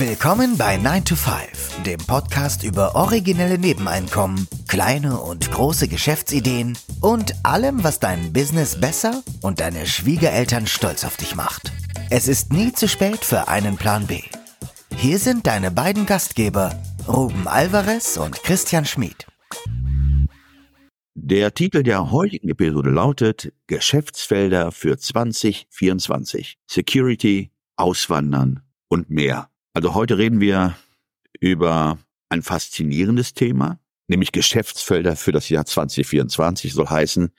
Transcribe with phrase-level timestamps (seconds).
[0.00, 7.34] Willkommen bei 9 to 5, dem Podcast über originelle Nebeneinkommen, kleine und große Geschäftsideen und
[7.42, 11.70] allem, was dein Business besser und deine Schwiegereltern stolz auf dich macht.
[12.08, 14.22] Es ist nie zu spät für einen Plan B.
[14.96, 19.26] Hier sind deine beiden Gastgeber, Ruben Alvarez und Christian Schmid.
[21.14, 26.56] Der Titel der heutigen Episode lautet Geschäftsfelder für 2024.
[26.66, 29.49] Security, Auswandern und mehr.
[29.72, 30.76] Also heute reden wir
[31.38, 33.78] über ein faszinierendes Thema,
[34.08, 37.32] nämlich Geschäftsfelder für das Jahr 2024 soll heißen,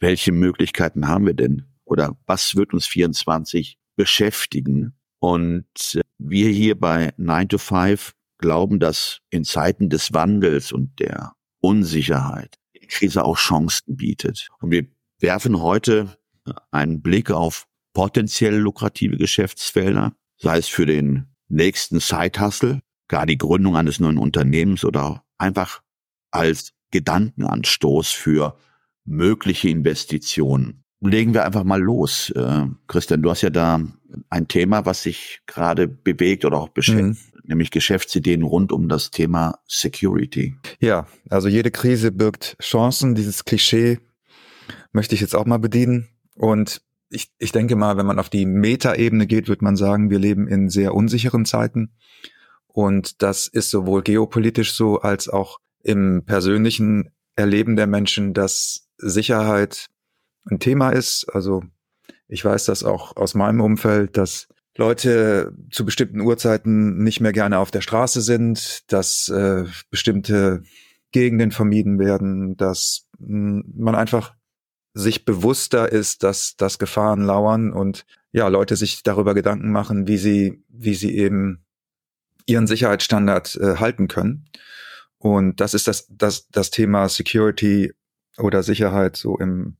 [0.00, 4.94] welche Möglichkeiten haben wir denn oder was wird uns 24 beschäftigen?
[5.20, 10.98] Und äh, wir hier bei 9 to 5 glauben, dass in Zeiten des Wandels und
[10.98, 14.48] der Unsicherheit die Krise auch Chancen bietet.
[14.60, 14.86] Und wir
[15.20, 16.18] werfen heute
[16.70, 23.76] einen Blick auf potenziell lukrative Geschäftsfelder, sei es für den nächsten Side-Hustle, gar die Gründung
[23.76, 25.82] eines neuen Unternehmens oder einfach
[26.30, 28.56] als Gedankenanstoß für
[29.04, 30.84] mögliche Investitionen.
[31.00, 32.30] Legen wir einfach mal los.
[32.30, 33.80] Äh, Christian, du hast ja da
[34.30, 37.40] ein Thema, was sich gerade bewegt oder auch beschäftigt, mhm.
[37.44, 40.56] nämlich Geschäftsideen rund um das Thema Security.
[40.80, 43.14] Ja, also jede Krise birgt Chancen.
[43.14, 44.00] Dieses Klischee
[44.92, 46.08] möchte ich jetzt auch mal bedienen.
[46.34, 50.18] Und ich, ich denke mal, wenn man auf die Metaebene geht, wird man sagen, wir
[50.18, 51.92] leben in sehr unsicheren Zeiten.
[52.66, 59.88] Und das ist sowohl geopolitisch so als auch im persönlichen Erleben der Menschen, dass Sicherheit
[60.50, 61.26] ein Thema ist.
[61.32, 61.62] Also
[62.28, 67.58] ich weiß das auch aus meinem Umfeld, dass Leute zu bestimmten Uhrzeiten nicht mehr gerne
[67.58, 70.62] auf der Straße sind, dass äh, bestimmte
[71.12, 74.34] Gegenden vermieden werden, dass mh, hm, man einfach
[74.96, 80.16] sich bewusster ist, dass, dass Gefahren lauern und ja, Leute sich darüber Gedanken machen, wie
[80.16, 81.66] sie, wie sie eben
[82.46, 84.48] ihren Sicherheitsstandard äh, halten können.
[85.18, 87.92] Und das ist das, das, das Thema Security
[88.38, 89.76] oder Sicherheit so im,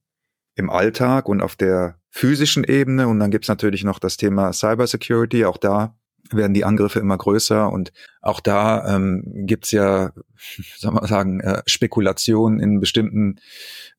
[0.54, 3.08] im Alltag und auf der physischen Ebene.
[3.08, 5.46] Und dann gibt's natürlich noch das Thema Cybersecurity.
[5.46, 5.96] Auch da
[6.30, 10.12] werden die Angriffe immer größer und auch da ähm, gibt ja,
[10.76, 13.36] soll man sagen, äh, Spekulationen in bestimmten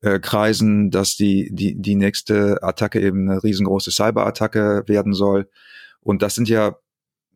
[0.00, 5.48] äh, Kreisen, dass die, die, die nächste Attacke eben eine riesengroße Cyberattacke werden soll.
[6.00, 6.76] Und das sind ja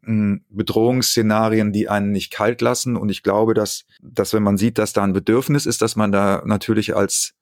[0.04, 2.96] hm, Bedrohungsszenarien, die einen nicht kalt lassen.
[2.96, 6.12] Und ich glaube, dass, dass wenn man sieht, dass da ein Bedürfnis ist, dass man
[6.12, 7.34] da natürlich als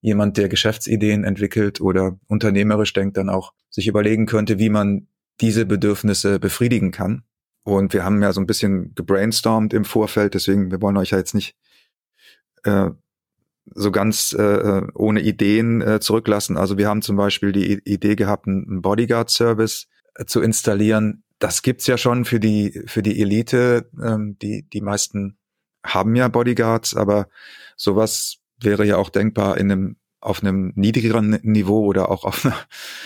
[0.00, 5.08] jemand, der Geschäftsideen entwickelt oder unternehmerisch denkt, dann auch sich überlegen könnte, wie man
[5.40, 7.24] diese Bedürfnisse befriedigen kann.
[7.62, 11.18] Und wir haben ja so ein bisschen gebrainstormt im Vorfeld, deswegen, wir wollen euch ja
[11.18, 11.56] jetzt nicht
[12.64, 12.90] äh,
[13.74, 16.56] so ganz äh, ohne Ideen äh, zurücklassen.
[16.56, 21.24] Also wir haben zum Beispiel die Idee gehabt, einen Bodyguard-Service äh, zu installieren.
[21.38, 23.90] Das gibt's ja schon für die für die Elite.
[24.02, 25.38] Ähm, die die meisten
[25.84, 27.28] haben ja Bodyguards, aber
[27.76, 32.56] sowas wäre ja auch denkbar in einem auf einem niedrigeren Niveau oder auch auf einer,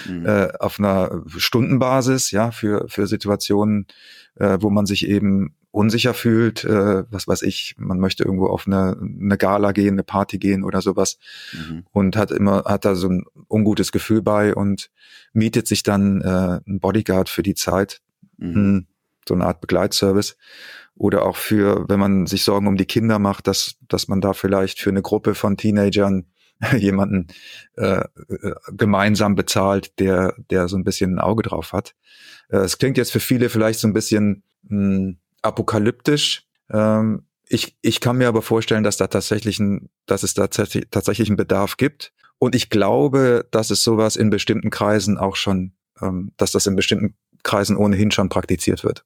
[0.08, 0.26] mhm.
[0.26, 3.86] äh, auf einer Stundenbasis, ja, für, für Situationen,
[4.36, 8.66] äh, wo man sich eben unsicher fühlt, äh, was weiß ich, man möchte irgendwo auf
[8.66, 11.18] eine, eine Gala gehen, eine Party gehen oder sowas
[11.52, 11.84] mhm.
[11.92, 14.90] und hat immer, hat da so ein ungutes Gefühl bei und
[15.32, 18.00] mietet sich dann äh, ein Bodyguard für die Zeit,
[18.38, 18.54] mhm.
[18.54, 18.86] Hm,
[19.28, 20.36] so eine Art Begleitservice
[20.94, 24.32] oder auch für, wenn man sich Sorgen um die Kinder macht, dass, dass man da
[24.32, 26.26] vielleicht für eine Gruppe von Teenagern
[26.76, 27.28] jemanden
[27.76, 31.94] äh, äh, gemeinsam bezahlt, der, der so ein bisschen ein Auge drauf hat.
[32.48, 36.46] Äh, es klingt jetzt für viele vielleicht so ein bisschen mh, hm, apokalyptisch.
[36.70, 41.28] Ähm, ich, ich kann mir aber vorstellen, dass da tatsächlich ein, dass es da tatsächlich
[41.28, 42.12] einen Bedarf gibt.
[42.38, 46.76] Und ich glaube, dass es sowas in bestimmten Kreisen auch schon, ähm, dass das in
[46.76, 49.04] bestimmten Kreisen ohnehin schon praktiziert wird.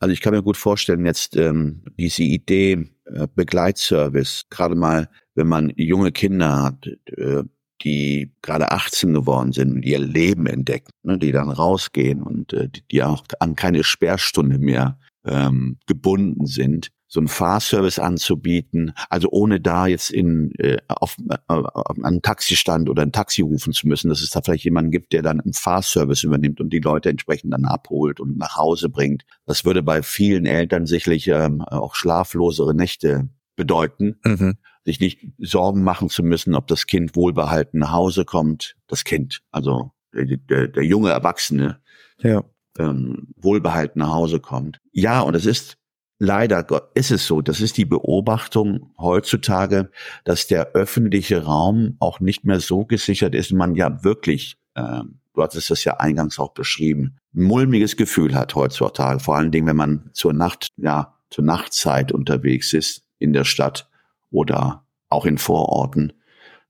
[0.00, 5.46] Also ich kann mir gut vorstellen, jetzt ähm, diese Idee äh, Begleitservice, gerade mal wenn
[5.46, 7.44] man junge Kinder hat, äh,
[7.82, 12.68] die gerade 18 geworden sind und ihr Leben entdecken, ne, die dann rausgehen und äh,
[12.90, 19.60] die auch an keine Sperrstunde mehr ähm, gebunden sind, so einen Fahrservice anzubieten, also ohne
[19.60, 24.08] da jetzt in äh, auf, äh, auf einen Taxistand oder ein Taxi rufen zu müssen,
[24.08, 27.52] dass es da vielleicht jemanden gibt, der dann einen Fahrservice übernimmt und die Leute entsprechend
[27.52, 29.24] dann abholt und nach Hause bringt.
[29.44, 34.16] Das würde bei vielen Eltern sicherlich ähm, auch schlaflosere Nächte bedeuten.
[34.24, 34.56] Mhm
[34.86, 38.76] sich nicht Sorgen machen zu müssen, ob das Kind wohlbehalten nach Hause kommt.
[38.86, 41.80] Das Kind, also der, der, der junge Erwachsene,
[42.20, 42.42] ja.
[42.78, 44.80] ähm, wohlbehalten nach Hause kommt.
[44.92, 45.76] Ja, und es ist
[46.18, 49.90] leider ist es so, das ist die Beobachtung heutzutage,
[50.24, 55.02] dass der öffentliche Raum auch nicht mehr so gesichert ist, man ja wirklich äh,
[55.36, 59.20] du hattest das ja eingangs auch beschrieben, ein mulmiges Gefühl hat heutzutage.
[59.20, 63.88] Vor allen Dingen, wenn man zur Nacht, ja, zur Nachtzeit unterwegs ist in der Stadt
[64.36, 66.12] oder auch in Vororten,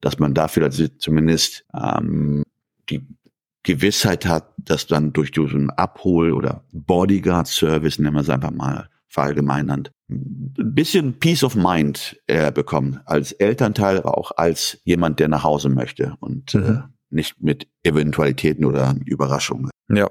[0.01, 2.45] dass man dafür zumindest ähm,
[2.89, 3.05] die
[3.65, 9.91] Gewissheit hat, dass dann durch diesen Abhol- oder Bodyguard-Service, nennen wir es einfach mal verallgemeinernd,
[10.09, 15.43] ein bisschen Peace of Mind äh, bekommen, als Elternteil, aber auch als jemand, der nach
[15.43, 16.65] Hause möchte und äh, mhm.
[16.65, 19.71] äh, nicht mit Eventualitäten oder Überraschungen.
[19.89, 20.09] Ja.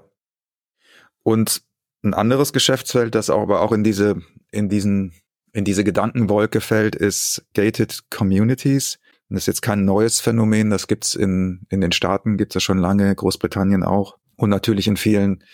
[1.23, 1.61] Und
[2.03, 5.13] ein anderes Geschäftsfeld, das aber auch in diese, in diesen,
[5.55, 8.99] in diese Gedankenwolke fällt, ist Gated Communities.
[9.29, 12.77] das ist jetzt kein neues Phänomen, das gibt's in, in den Staaten, gibt's ja schon
[12.77, 14.17] lange, Großbritannien auch.
[14.35, 15.45] Und natürlich in vielen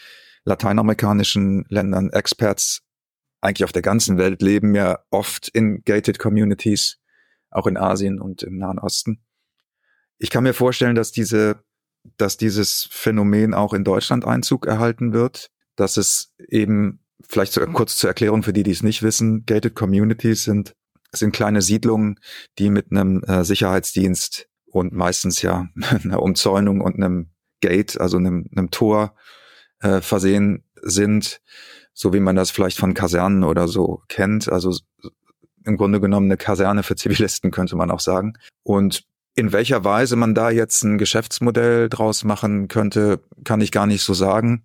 [0.44, 2.10] lateinamerikanischen Ländern.
[2.10, 2.82] Experts
[3.42, 6.98] eigentlich auf der ganzen Welt leben ja oft in gated Communities,
[7.52, 9.22] auch in Asien und im Nahen Osten.
[10.18, 11.64] Ich kann mir vorstellen, dass diese,
[12.18, 17.98] dass dieses Phänomen auch in Deutschland Einzug erhalten wird, dass es eben vielleicht sogar kurz
[17.98, 20.76] zur Erklärung für die, die es nicht wissen, gated Communities sind
[21.14, 22.22] sind kleine Siedlungen,
[22.58, 25.68] die mit einem äh, Sicherheitsdienst und meistens ja
[26.04, 29.14] einer Umzäunung und einem Gate, also einem, einem Tor
[29.82, 31.42] äh, versehen sind
[31.94, 34.52] so wie man das vielleicht von Kasernen oder so kennt.
[34.52, 34.76] Also
[35.66, 38.34] im Grunde genommen eine Kaserne für Zivilisten, könnte man auch sagen.
[38.64, 39.04] Und
[39.36, 44.04] in welcher Weise man da jetzt ein Geschäftsmodell draus machen könnte, kann ich gar nicht
[44.04, 44.64] so sagen.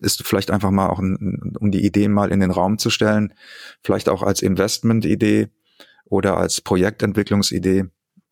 [0.00, 3.34] Ist vielleicht einfach mal auch, ein, um die Idee mal in den Raum zu stellen,
[3.82, 5.48] vielleicht auch als Investmentidee
[6.04, 7.86] oder als Projektentwicklungsidee.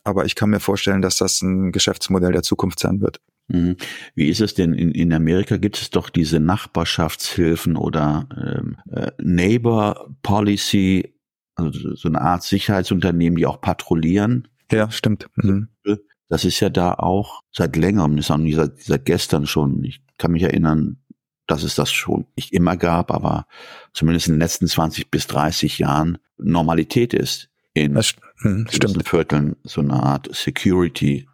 [0.04, 3.20] Aber ich kann mir vorstellen, dass das ein Geschäftsmodell der Zukunft sein wird.
[3.48, 3.76] Mhm.
[4.14, 5.56] Wie ist es denn in, in Amerika?
[5.56, 11.14] Gibt es doch diese Nachbarschaftshilfen oder ähm, äh, Neighbor Policy,
[11.54, 14.48] also so eine Art Sicherheitsunternehmen, die auch patrouillieren?
[14.70, 15.28] Ja, stimmt.
[15.36, 15.68] Mhm.
[16.28, 19.84] Das ist ja da auch seit längerem, das ist auch nicht seit, seit gestern schon.
[19.84, 20.98] Ich kann mich erinnern,
[21.46, 23.46] dass es das schon nicht immer gab, aber
[23.92, 28.66] zumindest in den letzten 20 bis 30 Jahren Normalität ist in das, hm.
[29.04, 31.28] Vierteln so eine Art Security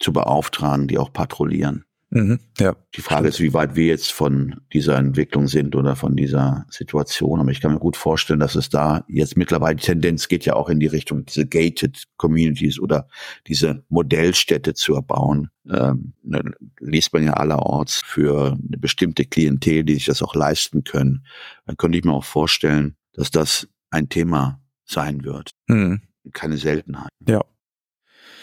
[0.00, 1.84] zu beauftragen, die auch patrouillieren.
[2.10, 6.16] Mhm, ja, die Frage ist, wie weit wir jetzt von dieser Entwicklung sind oder von
[6.16, 7.38] dieser Situation.
[7.38, 10.54] Aber ich kann mir gut vorstellen, dass es da jetzt mittlerweile die Tendenz geht ja
[10.54, 13.08] auch in die Richtung, diese gated Communities oder
[13.46, 15.50] diese Modellstädte zu erbauen.
[15.70, 16.42] Ähm, ne,
[16.80, 21.26] liest man ja allerorts für eine bestimmte Klientel, die sich das auch leisten können.
[21.66, 25.50] Dann könnte ich mir auch vorstellen, dass das ein Thema sein wird.
[25.66, 26.00] Mhm.
[26.32, 27.10] Keine Seltenheit.
[27.26, 27.42] Ja,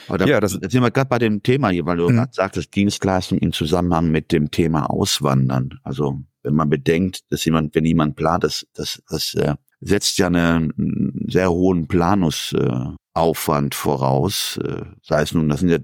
[0.08, 2.16] da, ja, das, da sind wir gerade bei dem Thema hier, weil du mhm.
[2.16, 5.80] gerade sagtest, Dienstleistung im Zusammenhang mit dem Thema Auswandern.
[5.84, 10.28] Also wenn man bedenkt, dass jemand, wenn jemand plant, das, das, das äh, setzt ja
[10.28, 14.60] einen, einen sehr hohen Planungsaufwand äh, voraus.
[14.64, 15.80] Äh, sei es nun, das sind ja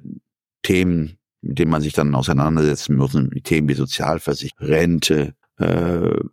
[0.64, 5.34] Themen, mit denen man sich dann auseinandersetzen muss, Themen wie Sozialversicherung, Rente,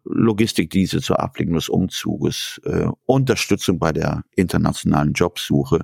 [0.04, 5.80] Logistikdienste zur Abwicklung des Umzuges, äh, Unterstützung bei der internationalen Jobsuche.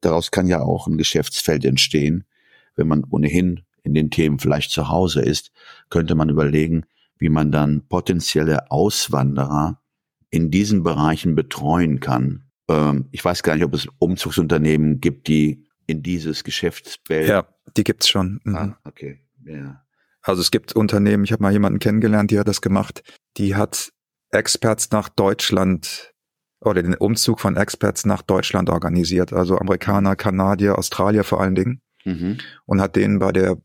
[0.00, 2.24] Daraus kann ja auch ein Geschäftsfeld entstehen.
[2.76, 5.52] Wenn man ohnehin in den Themen vielleicht zu Hause ist,
[5.90, 6.84] könnte man überlegen,
[7.18, 9.80] wie man dann potenzielle Auswanderer
[10.30, 12.44] in diesen Bereichen betreuen kann.
[12.68, 17.28] Ähm, ich weiß gar nicht, ob es Umzugsunternehmen gibt, die in dieses Geschäftsfeld.
[17.28, 17.46] Ja,
[17.76, 18.40] die gibt's schon.
[18.44, 18.56] Mhm.
[18.56, 19.20] Ah, okay.
[19.44, 19.83] Ja.
[20.24, 23.02] Also es gibt Unternehmen, ich habe mal jemanden kennengelernt, die hat das gemacht,
[23.36, 23.92] die hat
[24.30, 26.14] Experts nach Deutschland
[26.60, 31.82] oder den Umzug von Experts nach Deutschland organisiert, also Amerikaner, Kanadier, Australier vor allen Dingen
[32.04, 32.38] mhm.
[32.64, 33.58] und hat denen bei der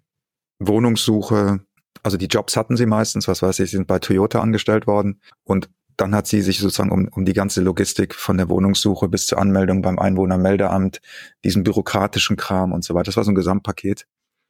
[0.60, 1.62] Wohnungssuche,
[2.04, 5.22] also die Jobs hatten sie meistens, was weiß ich, sie sind bei Toyota angestellt worden
[5.46, 9.28] und dann hat sie sich sozusagen um, um die ganze Logistik von der Wohnungssuche bis
[9.28, 11.00] zur Anmeldung beim Einwohnermeldeamt,
[11.46, 13.06] diesen bürokratischen Kram und so weiter.
[13.06, 14.06] Das war so ein Gesamtpaket.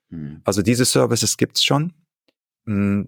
[0.09, 0.41] Mhm.
[0.43, 1.93] Also diese Services gibt's schon.
[2.65, 3.03] Mm,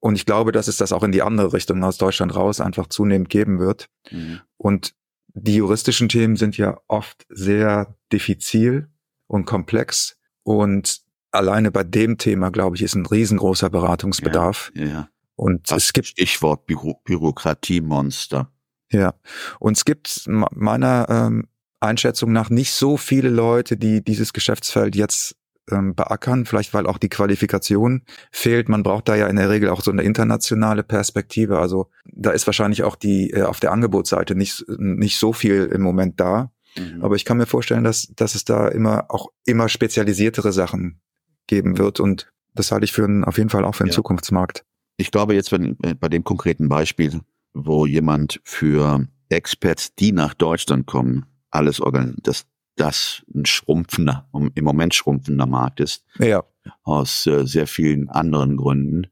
[0.00, 2.86] und ich glaube, dass es das auch in die andere Richtung aus Deutschland raus einfach
[2.88, 3.86] zunehmend geben wird.
[4.10, 4.40] Mhm.
[4.56, 4.94] Und
[5.34, 8.88] die juristischen Themen sind ja oft sehr diffizil
[9.26, 10.16] und komplex.
[10.42, 14.72] Und alleine bei dem Thema, glaube ich, ist ein riesengroßer Beratungsbedarf.
[14.74, 15.08] Ja, ja.
[15.36, 18.50] Und das es gibt Stichwort Büro Bürokratiemonster.
[18.92, 19.14] Ja,
[19.60, 25.36] und es gibt meiner ähm, Einschätzung nach nicht so viele Leute, die dieses Geschäftsfeld jetzt
[25.72, 28.68] ähm, beackern, vielleicht weil auch die Qualifikation fehlt.
[28.68, 31.58] Man braucht da ja in der Regel auch so eine internationale Perspektive.
[31.58, 35.82] Also da ist wahrscheinlich auch die äh, auf der Angebotsseite nicht, nicht so viel im
[35.82, 36.52] Moment da.
[36.76, 37.02] Mhm.
[37.02, 41.00] Aber ich kann mir vorstellen, dass, dass es da immer auch immer spezialisiertere Sachen
[41.46, 42.00] geben wird.
[42.00, 43.96] Und das halte ich für einen, auf jeden Fall auch für einen ja.
[43.96, 44.64] Zukunftsmarkt.
[44.96, 47.20] Ich glaube jetzt wenn, äh, bei dem konkreten Beispiel,
[47.54, 52.46] wo jemand für Experts, die nach Deutschland kommen, alles organisiert, das
[52.76, 56.04] das ein schrumpfender, im Moment schrumpfender Markt ist.
[56.18, 56.44] Ja.
[56.82, 59.06] aus äh, sehr vielen anderen Gründen.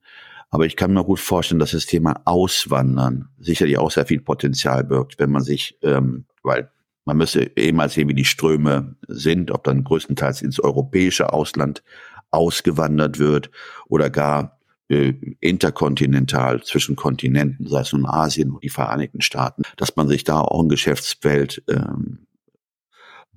[0.51, 4.85] Aber ich kann mir gut vorstellen, dass das Thema Auswandern sicherlich auch sehr viel Potenzial
[4.85, 6.71] birgt, wenn man sich, ähm, weil
[7.05, 11.83] man müsste eh mal sehen, wie die Ströme sind, ob dann größtenteils ins europäische Ausland
[12.31, 13.51] ausgewandert wird
[13.89, 19.97] oder gar äh, interkontinental zwischen Kontinenten, sei es nun Asien oder die Vereinigten Staaten, dass
[19.97, 22.27] man sich da auch ein Geschäftsfeld ähm,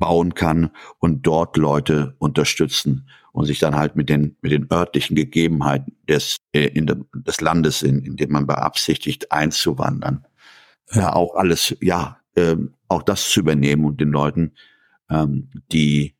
[0.02, 5.16] bauen kann und dort Leute unterstützen und sich dann halt mit den mit den örtlichen
[5.16, 10.26] Gegebenheiten des äh, in de, des Landes, in, in dem man beabsichtigt einzuwandern,
[10.92, 14.52] ja, auch alles ja ähm, auch das zu übernehmen und den Leuten,
[15.10, 16.16] ähm, die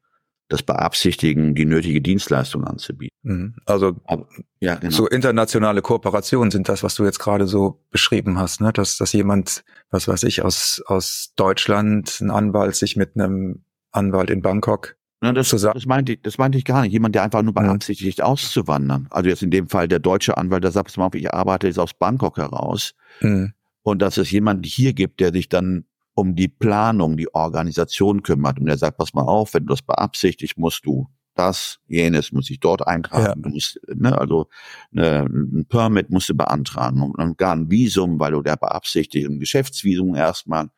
[0.52, 3.16] das beabsichtigen, die nötige Dienstleistung anzubieten.
[3.24, 3.56] Mhm.
[3.66, 4.28] Also Aber,
[4.60, 4.92] ja, genau.
[4.92, 8.74] so internationale Kooperationen sind das, was du jetzt gerade so beschrieben hast, ne?
[8.74, 14.30] dass, dass jemand, was weiß ich, aus, aus Deutschland, ein Anwalt sich mit einem Anwalt
[14.30, 16.94] in Bangkok na, das, das, meinte ich, das meinte ich gar nicht.
[16.94, 18.26] Jemand, der einfach nur beabsichtigt, mhm.
[18.26, 19.08] auszuwandern.
[19.12, 22.38] Also jetzt in dem Fall der deutsche Anwalt, der sagt, ich arbeite jetzt aus Bangkok
[22.38, 22.96] heraus.
[23.22, 23.54] Mhm.
[23.84, 28.60] Und dass es jemanden hier gibt, der sich dann um die Planung, die Organisation kümmert.
[28.60, 32.50] Und er sagt, pass mal auf, wenn du das beabsichtigst, musst du das, jenes, muss
[32.50, 33.26] ich dort eintragen.
[33.26, 33.36] Ja.
[33.36, 34.48] Du musst, ne, also
[34.90, 39.30] ne, ein Permit musst du beantragen und, und gar ein Visum, weil du der beabsichtigt,
[39.30, 40.70] ein Geschäftsvisum erstmal.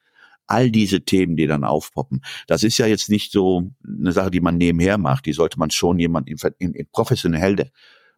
[0.48, 2.22] All diese Themen, die dann aufpoppen.
[2.48, 5.26] Das ist ja jetzt nicht so eine Sache, die man nebenher macht.
[5.26, 7.72] Die sollte man schon jemand in, in, in professionelle,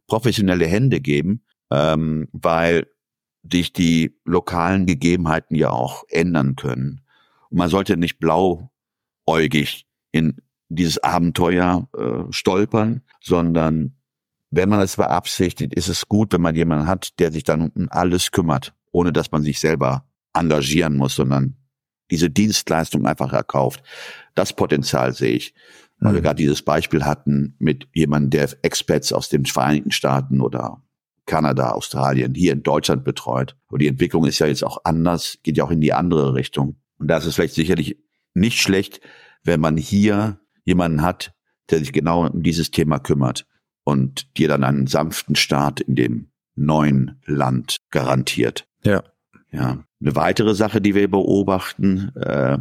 [0.08, 2.88] professionelle Hände geben, ähm, weil
[3.52, 7.02] sich die lokalen Gegebenheiten ja auch ändern können.
[7.50, 10.38] Und man sollte nicht blauäugig in
[10.70, 13.96] dieses Abenteuer äh, stolpern, sondern
[14.52, 17.88] wenn man es beabsichtigt, ist es gut, wenn man jemanden hat, der sich dann um
[17.90, 21.56] alles kümmert, ohne dass man sich selber engagieren muss, sondern
[22.12, 23.84] diese Dienstleistung einfach erkauft.
[24.36, 25.54] Das Potenzial sehe ich.
[26.00, 26.16] Weil mhm.
[26.16, 30.82] wir gerade dieses Beispiel hatten mit jemandem, der Expats aus den Vereinigten Staaten oder
[31.26, 33.56] Kanada, Australien, hier in Deutschland betreut.
[33.68, 36.78] Und die Entwicklung ist ja jetzt auch anders, geht ja auch in die andere Richtung.
[37.00, 37.98] Und da ist es vielleicht sicherlich
[38.34, 39.02] nicht schlecht,
[39.44, 41.34] wenn man hier jemanden hat,
[41.70, 43.48] der sich genau um dieses Thema kümmert
[43.84, 48.68] und dir dann einen sanften Start in dem neuen Land garantiert.
[48.84, 49.04] Ja.
[49.56, 49.84] Ja.
[50.02, 52.58] Eine weitere Sache, die wir beobachten, äh,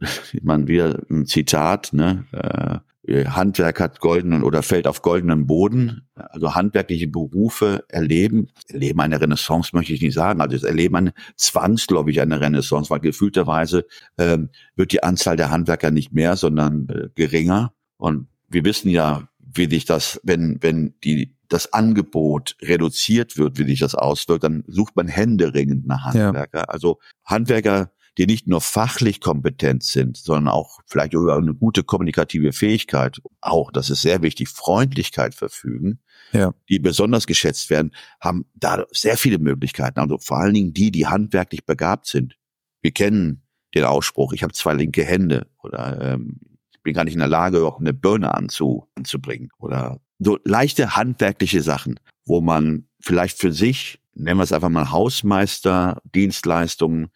[0.42, 2.78] man wieder ein Zitat, ne, äh,
[3.08, 6.08] Handwerk hat goldenen oder fällt auf goldenen Boden.
[6.14, 10.40] Also handwerkliche Berufe erleben, erleben eine Renaissance, möchte ich nicht sagen.
[10.42, 13.86] Also es erleben eine zwangsläufig eine Renaissance, weil gefühlterweise
[14.18, 17.72] ähm, wird die Anzahl der Handwerker nicht mehr, sondern äh, geringer.
[17.96, 23.64] Und wir wissen ja, wie sich das, wenn, wenn die, das Angebot reduziert wird, wie
[23.64, 26.58] sich das auswirkt, dann sucht man händeringend nach Handwerker.
[26.58, 26.64] Ja.
[26.64, 32.52] Also Handwerker die nicht nur fachlich kompetent sind, sondern auch vielleicht über eine gute kommunikative
[32.52, 36.00] Fähigkeit, auch, das ist sehr wichtig, Freundlichkeit verfügen,
[36.32, 36.52] ja.
[36.68, 40.00] die besonders geschätzt werden, haben da sehr viele Möglichkeiten.
[40.00, 42.36] Also vor allen Dingen die, die handwerklich begabt sind.
[42.82, 46.40] Wir kennen den Ausspruch, ich habe zwei linke Hände oder ähm,
[46.72, 50.96] ich bin gar nicht in der Lage, auch eine Birne anzu, anzubringen oder so leichte
[50.96, 57.10] handwerkliche Sachen, wo man vielleicht für sich, nennen wir es einfach mal Hausmeister, Dienstleistungen,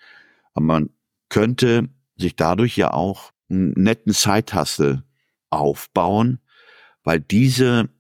[0.54, 0.90] aber man
[1.28, 5.02] könnte sich dadurch ja auch einen netten Zeithassel
[5.50, 6.38] aufbauen,
[7.02, 7.90] weil diese,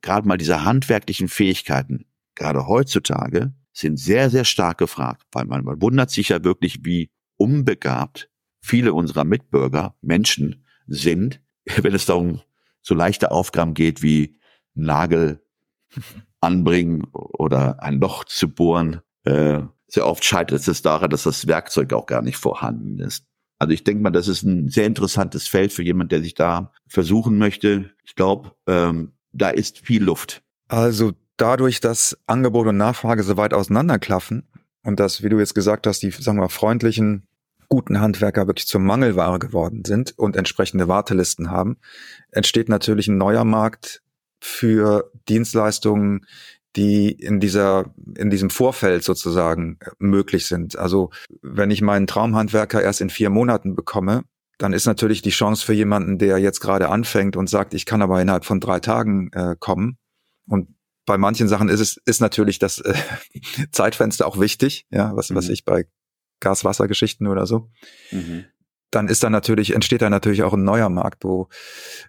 [0.00, 5.80] gerade mal diese handwerklichen Fähigkeiten, gerade heutzutage, sind sehr, sehr stark gefragt, weil man, man
[5.80, 11.40] wundert sich ja wirklich, wie unbegabt viele unserer Mitbürger, Menschen sind,
[11.76, 12.40] wenn es darum
[12.80, 14.38] so leichte Aufgaben geht wie
[14.74, 15.42] Nagel
[16.40, 21.92] anbringen oder ein Loch zu bohren, äh, sehr oft scheitert es daran, dass das Werkzeug
[21.92, 23.26] auch gar nicht vorhanden ist.
[23.58, 26.72] Also ich denke mal, das ist ein sehr interessantes Feld für jemand, der sich da
[26.88, 27.90] versuchen möchte.
[28.02, 30.42] Ich glaube, ähm, da ist viel Luft.
[30.66, 34.48] Also dadurch, dass Angebot und Nachfrage so weit auseinanderklaffen
[34.82, 37.28] und dass, wie du jetzt gesagt hast, die, sagen wir, freundlichen,
[37.68, 41.76] guten Handwerker wirklich zur Mangelware geworden sind und entsprechende Wartelisten haben,
[42.30, 44.01] entsteht natürlich ein neuer Markt
[44.42, 46.26] für Dienstleistungen,
[46.74, 50.76] die in dieser, in diesem Vorfeld sozusagen äh, möglich sind.
[50.76, 51.10] Also
[51.42, 54.24] wenn ich meinen Traumhandwerker erst in vier Monaten bekomme,
[54.58, 58.02] dann ist natürlich die Chance für jemanden, der jetzt gerade anfängt und sagt, ich kann
[58.02, 59.96] aber innerhalb von drei Tagen äh, kommen.
[60.48, 60.74] Und
[61.06, 62.94] bei manchen Sachen ist es ist natürlich das äh,
[63.70, 65.36] Zeitfenster auch wichtig, ja, was mhm.
[65.36, 65.86] was ich bei
[66.40, 67.70] Gas-Wasser-Geschichten oder so.
[68.10, 68.46] Mhm
[68.94, 71.48] dann ist da natürlich, entsteht da natürlich auch ein neuer Markt, wo,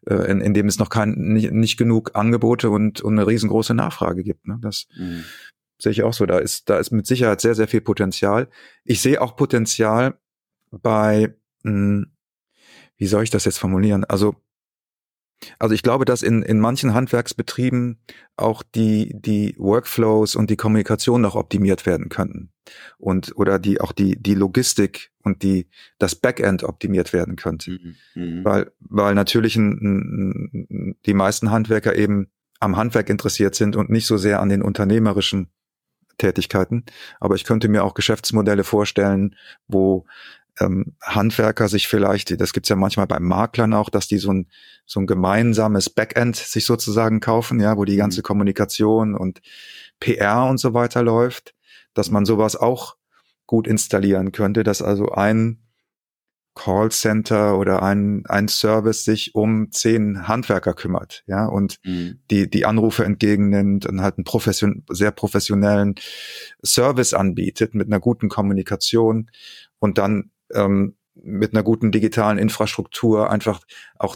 [0.06, 3.74] äh, in, in dem es noch kein, nicht, nicht genug Angebote und, und eine riesengroße
[3.74, 4.48] Nachfrage gibt.
[4.48, 4.60] Ne?
[4.62, 5.24] Das mhm.
[5.80, 6.26] sehe ich auch so.
[6.26, 8.50] Da ist, da ist mit Sicherheit sehr, sehr viel Potenzial.
[8.84, 10.20] Ich sehe auch Potenzial
[10.72, 12.08] bei, mh, hm,
[12.98, 14.04] wie soll ich das jetzt formulieren?
[14.06, 14.36] Also
[15.60, 18.00] Also ich glaube, dass in, in manchen Handwerksbetrieben
[18.38, 22.53] auch die, die Workflows und die Kommunikation noch optimiert werden könnten.
[22.98, 25.68] Und, oder die, auch die, die Logistik und die,
[26.00, 27.72] das Backend optimiert werden könnte.
[27.72, 27.96] Mhm.
[28.16, 28.46] mhm.
[28.46, 34.08] Weil, weil natürlich ein, ein, die meisten Handwerker eben am Handwerk interessiert sind und nicht
[34.08, 35.50] so sehr an den unternehmerischen
[36.18, 36.86] Tätigkeiten.
[37.20, 39.36] Aber ich könnte mir auch Geschäftsmodelle vorstellen,
[39.68, 40.06] wo
[40.60, 44.48] ähm, Handwerker sich vielleicht, das gibt's ja manchmal bei Maklern auch, dass die so ein,
[44.86, 48.24] so ein gemeinsames Backend sich sozusagen kaufen, ja, wo die ganze mhm.
[48.24, 49.42] Kommunikation und
[50.00, 51.56] PR und so weiter läuft,
[51.94, 52.96] dass man sowas auch
[53.46, 55.60] gut installieren könnte, dass also ein
[56.56, 62.20] Callcenter oder ein, ein Service sich um zehn Handwerker kümmert, ja, und mhm.
[62.30, 65.96] die, die Anrufe entgegennimmt und halt einen profession sehr professionellen
[66.64, 69.32] Service anbietet mit einer guten Kommunikation
[69.80, 73.62] und dann ähm, mit einer guten digitalen Infrastruktur einfach
[73.98, 74.16] auch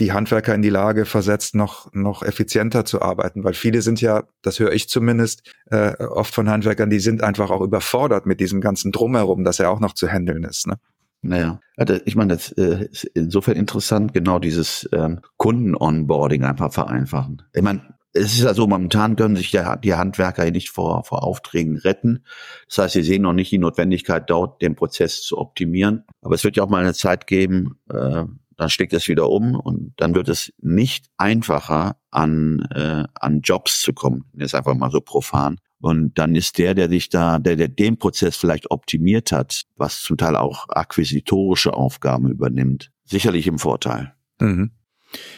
[0.00, 3.44] die Handwerker in die Lage versetzt, noch, noch effizienter zu arbeiten.
[3.44, 7.50] Weil viele sind ja, das höre ich zumindest, äh, oft von Handwerkern, die sind einfach
[7.50, 10.66] auch überfordert mit diesem ganzen Drumherum, dass er auch noch zu handeln ist.
[10.66, 10.76] Ne?
[11.22, 17.42] Naja, also ich meine, das äh, ist insofern interessant, genau dieses ähm, Kunden-Onboarding einfach vereinfachen.
[17.54, 21.22] Ich meine, es ist ja so, momentan können sich ja die Handwerker nicht vor, vor
[21.22, 22.24] Aufträgen retten.
[22.68, 26.04] Das heißt, sie sehen noch nicht die Notwendigkeit, dort den Prozess zu optimieren.
[26.22, 28.24] Aber es wird ja auch mal eine Zeit geben, äh,
[28.56, 33.80] dann steckt es wieder um und dann wird es nicht einfacher, an, äh, an Jobs
[33.82, 34.24] zu kommen.
[34.34, 35.58] Ist einfach mal so profan.
[35.78, 40.00] Und dann ist der, der sich da, der, der den Prozess vielleicht optimiert hat, was
[40.00, 44.14] zum Teil auch akquisitorische Aufgaben übernimmt, sicherlich im Vorteil.
[44.40, 44.70] Mhm.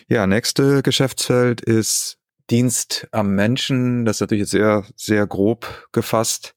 [0.09, 2.19] Ja, nächste Geschäftsfeld ist
[2.51, 4.05] Dienst am Menschen.
[4.05, 6.55] Das ist natürlich sehr, sehr grob gefasst.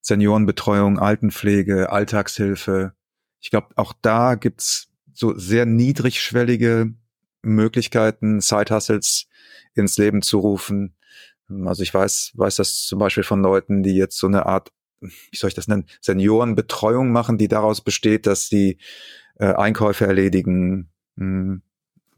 [0.00, 2.92] Seniorenbetreuung, Altenpflege, Alltagshilfe.
[3.40, 6.92] Ich glaube, auch da gibt's so sehr niedrigschwellige
[7.42, 9.26] Möglichkeiten, Side-Hustles
[9.74, 10.96] ins Leben zu rufen.
[11.66, 15.36] Also ich weiß, weiß das zum Beispiel von Leuten, die jetzt so eine Art, wie
[15.36, 18.78] soll ich das nennen, Seniorenbetreuung machen, die daraus besteht, dass sie
[19.38, 21.62] äh, Einkäufe erledigen, mh, hm,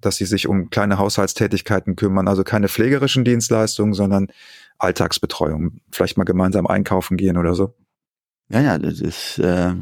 [0.01, 4.29] dass sie sich um kleine Haushaltstätigkeiten kümmern, also keine pflegerischen Dienstleistungen, sondern
[4.79, 7.75] Alltagsbetreuung, vielleicht mal gemeinsam einkaufen gehen oder so.
[8.49, 9.75] Ja, ja, das ist äh,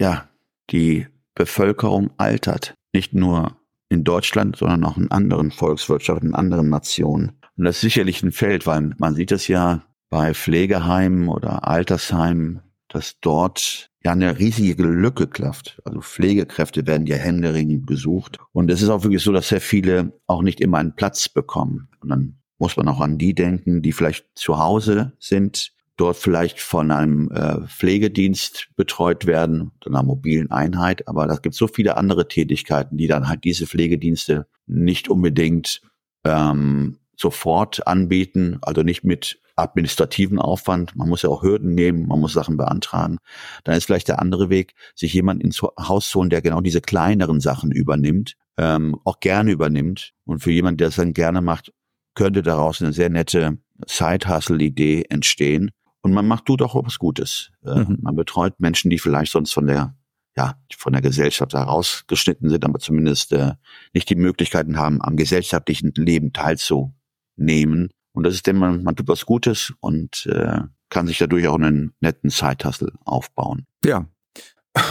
[0.00, 0.28] ja
[0.70, 1.06] die
[1.38, 3.56] Bevölkerung altert, nicht nur
[3.88, 7.38] in Deutschland, sondern auch in anderen Volkswirtschaften, in anderen Nationen.
[7.56, 12.60] Und das ist sicherlich ein Feld, weil man sieht es ja bei Pflegeheimen oder Altersheimen,
[12.88, 15.80] dass dort ja eine riesige Lücke klafft.
[15.84, 18.38] Also Pflegekräfte werden ja händeringend gesucht.
[18.52, 21.88] Und es ist auch wirklich so, dass sehr viele auch nicht immer einen Platz bekommen.
[22.00, 26.60] Und dann muss man auch an die denken, die vielleicht zu Hause sind, dort vielleicht
[26.60, 31.06] von einem äh, Pflegedienst betreut werden, einer mobilen Einheit.
[31.08, 35.82] Aber da gibt so viele andere Tätigkeiten, die dann halt diese Pflegedienste nicht unbedingt
[36.24, 40.94] ähm, sofort anbieten, also nicht mit administrativen Aufwand.
[40.94, 43.18] Man muss ja auch Hürden nehmen, man muss Sachen beantragen.
[43.64, 46.80] Dann ist vielleicht der andere Weg, sich jemand ins Haus zu holen, der genau diese
[46.80, 50.12] kleineren Sachen übernimmt, ähm, auch gerne übernimmt.
[50.24, 51.72] Und für jemanden, der es dann gerne macht,
[52.14, 55.72] könnte daraus eine sehr nette Side-Hustle-Idee entstehen.
[56.08, 57.50] Und man macht tut auch was Gutes.
[57.64, 57.98] Äh, mhm.
[58.00, 59.94] Man betreut Menschen, die vielleicht sonst von der
[60.36, 63.54] ja, von der Gesellschaft herausgeschnitten sind, aber zumindest äh,
[63.92, 66.94] nicht die Möglichkeiten haben, am gesellschaftlichen Leben teilzunehmen
[67.38, 67.90] nehmen.
[68.12, 71.54] Und das ist denn, man, man tut was Gutes und äh, kann sich dadurch auch
[71.54, 73.66] einen netten Zeithassel aufbauen.
[73.84, 74.06] Ja.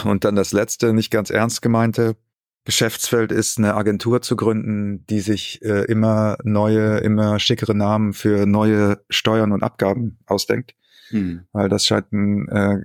[0.04, 2.16] Und dann das letzte, nicht ganz ernst gemeinte
[2.64, 8.44] Geschäftsfeld ist, eine Agentur zu gründen, die sich äh, immer neue, immer schickere Namen für
[8.44, 10.74] neue Steuern und Abgaben ausdenkt.
[11.10, 11.46] Hm.
[11.52, 12.80] Weil das scheint ein, äh,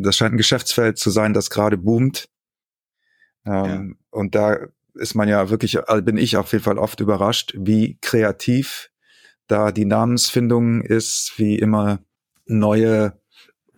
[0.00, 2.28] das scheint ein Geschäftsfeld zu sein, das gerade boomt.
[3.44, 4.06] Ähm, ja.
[4.10, 4.58] Und da
[4.94, 8.90] ist man ja wirklich, also bin ich auf jeden Fall oft überrascht, wie kreativ
[9.46, 12.00] da die Namensfindung ist, wie immer
[12.46, 13.18] neue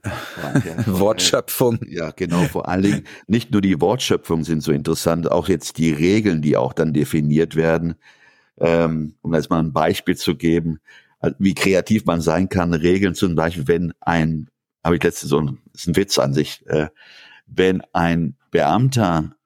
[0.04, 1.78] ja, Wortschöpfung.
[1.86, 2.44] Ja, genau.
[2.44, 6.56] Vor allen Dingen nicht nur die Wortschöpfungen sind so interessant, auch jetzt die Regeln, die
[6.56, 7.94] auch dann definiert werden.
[8.58, 10.80] Ähm, um jetzt mal ein Beispiel zu geben,
[11.38, 12.74] wie kreativ man sein kann.
[12.74, 14.48] Regeln zum Beispiel, wenn ein,
[14.84, 16.88] habe ich letzte so ein, ist ein Witz an sich, äh,
[17.46, 19.36] wenn ein Beamter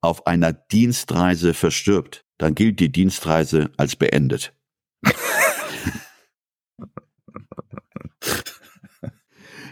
[0.00, 4.54] auf einer Dienstreise verstirbt, dann gilt die Dienstreise als beendet.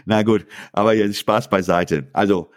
[0.05, 2.09] Na gut, aber jetzt Spaß beiseite.
[2.13, 2.51] Also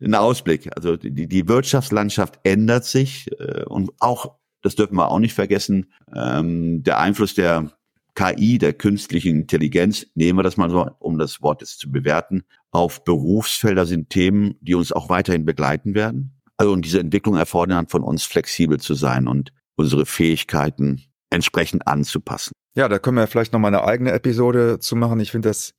[0.00, 0.70] ein Ausblick.
[0.76, 5.92] Also die, die Wirtschaftslandschaft ändert sich äh, und auch, das dürfen wir auch nicht vergessen,
[6.14, 7.72] ähm, der Einfluss der
[8.18, 12.42] KI, der künstlichen Intelligenz, nehmen wir das mal so, um das Wort jetzt zu bewerten,
[12.72, 16.36] auf Berufsfelder sind Themen, die uns auch weiterhin begleiten werden.
[16.56, 22.50] Also und diese Entwicklung erfordert von uns flexibel zu sein und unsere Fähigkeiten entsprechend anzupassen.
[22.74, 25.20] Ja, da können wir vielleicht noch mal eine eigene Episode zu machen.
[25.20, 25.74] Ich finde das,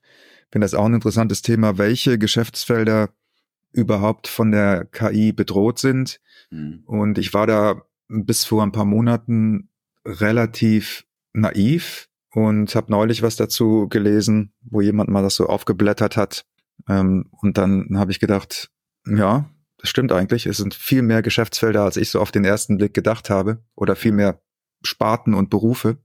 [0.49, 3.09] finde das auch ein interessantes Thema, welche Geschäftsfelder
[3.73, 6.21] überhaupt von der KI bedroht sind.
[6.51, 6.83] Mhm.
[6.85, 9.69] Und ich war da bis vor ein paar Monaten
[10.05, 16.45] relativ naiv und habe neulich was dazu gelesen, wo jemand mal das so aufgeblättert hat.
[16.87, 18.69] Ähm, und dann habe ich gedacht,
[19.05, 20.45] ja, das stimmt eigentlich.
[20.45, 23.95] Es sind viel mehr Geschäftsfelder, als ich so auf den ersten Blick gedacht habe, oder
[23.95, 24.41] viel mehr
[24.83, 25.97] Sparten und Berufe.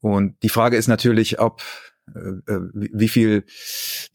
[0.00, 1.62] Und die Frage ist natürlich, ob
[2.14, 3.44] äh, äh wie viel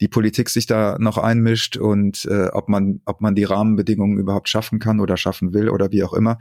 [0.00, 4.48] die Politik sich da noch einmischt und äh, ob man ob man die Rahmenbedingungen überhaupt
[4.48, 6.38] schaffen kann oder schaffen will oder wie auch immer.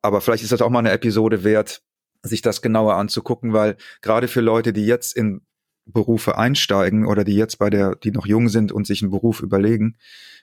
[0.00, 1.82] Aber vielleicht ist das auch mal eine Episode wert,
[2.22, 5.42] sich das genauer anzugucken, weil gerade für Leute, die jetzt in
[5.84, 9.40] Berufe einsteigen oder die jetzt bei der, die noch jung sind und sich einen Beruf
[9.40, 9.96] überlegen,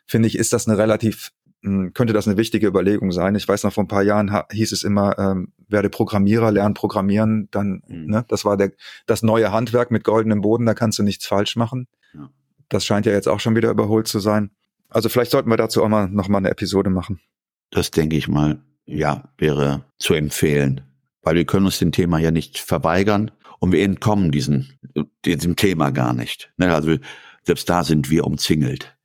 [0.05, 1.31] finde ich, ist das eine relativ,
[1.63, 3.35] hm, könnte das eine wichtige Überlegung sein.
[3.35, 7.47] Ich weiß noch, vor ein paar Jahren hieß es immer, ähm, werde Programmierer, lern Programmieren,
[7.51, 8.07] dann, mhm.
[8.07, 8.71] ne, das war der,
[9.05, 11.87] das neue Handwerk mit goldenem Boden, da kannst du nichts falsch machen.
[12.13, 12.29] Ja.
[12.67, 14.51] Das scheint ja jetzt auch schon wieder überholt zu sein.
[14.89, 17.21] Also vielleicht sollten wir dazu auch mal noch mal eine Episode machen.
[17.69, 20.88] Das denke ich mal, ja, wäre zu empfehlen
[21.21, 24.79] weil wir können uns dem Thema ja nicht verweigern und wir entkommen diesen,
[25.25, 26.51] diesem Thema gar nicht.
[26.57, 26.97] Ne, also
[27.43, 28.97] selbst da sind wir umzingelt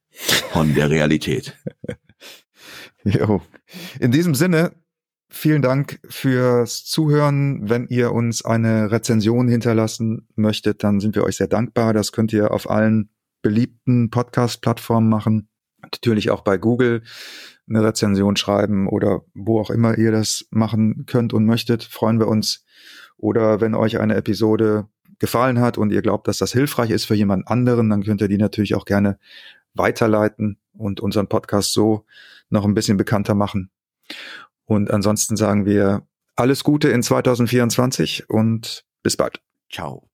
[0.52, 1.56] von der Realität.
[3.04, 3.42] jo.
[4.00, 4.72] In diesem Sinne,
[5.28, 7.68] vielen Dank fürs Zuhören.
[7.68, 11.92] Wenn ihr uns eine Rezension hinterlassen möchtet, dann sind wir euch sehr dankbar.
[11.92, 13.10] Das könnt ihr auf allen
[13.42, 15.48] beliebten Podcast-Plattformen machen.
[15.82, 17.02] Natürlich auch bei Google
[17.68, 22.28] eine Rezension schreiben oder wo auch immer ihr das machen könnt und möchtet, freuen wir
[22.28, 22.64] uns.
[23.16, 27.14] Oder wenn euch eine Episode gefallen hat und ihr glaubt, dass das hilfreich ist für
[27.14, 29.18] jemand anderen, dann könnt ihr die natürlich auch gerne
[29.74, 32.04] weiterleiten und unseren Podcast so
[32.50, 33.70] noch ein bisschen bekannter machen.
[34.66, 39.40] Und ansonsten sagen wir alles Gute in 2024 und bis bald.
[39.70, 40.13] Ciao.